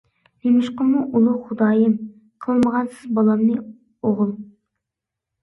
[0.45, 1.93] نېمىشقىمۇ ئۇلۇغ خۇدايىم؟
[2.47, 4.35] قىلمىغانسىز بالامنى ئوغۇل.